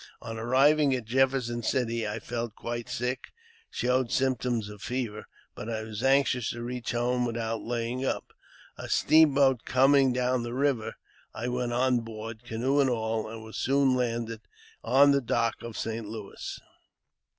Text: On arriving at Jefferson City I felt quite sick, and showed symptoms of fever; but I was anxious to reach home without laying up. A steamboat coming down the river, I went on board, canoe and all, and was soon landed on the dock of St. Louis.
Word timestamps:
On 0.19 0.35
arriving 0.39 0.95
at 0.95 1.05
Jefferson 1.05 1.61
City 1.61 2.07
I 2.07 2.17
felt 2.17 2.55
quite 2.55 2.89
sick, 2.89 3.25
and 3.27 3.35
showed 3.75 4.11
symptoms 4.11 4.67
of 4.67 4.81
fever; 4.81 5.27
but 5.53 5.69
I 5.69 5.83
was 5.83 6.01
anxious 6.01 6.49
to 6.49 6.63
reach 6.63 6.91
home 6.93 7.23
without 7.23 7.61
laying 7.61 8.03
up. 8.03 8.33
A 8.79 8.89
steamboat 8.89 9.63
coming 9.63 10.11
down 10.11 10.41
the 10.41 10.55
river, 10.55 10.95
I 11.35 11.49
went 11.49 11.73
on 11.73 11.99
board, 11.99 12.43
canoe 12.43 12.79
and 12.79 12.89
all, 12.89 13.29
and 13.29 13.43
was 13.43 13.57
soon 13.57 13.93
landed 13.95 14.41
on 14.83 15.11
the 15.11 15.21
dock 15.21 15.61
of 15.61 15.77
St. 15.77 16.07
Louis. 16.09 16.57